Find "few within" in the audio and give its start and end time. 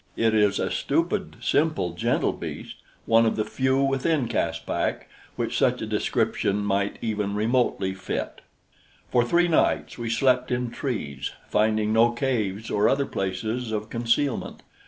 3.45-4.27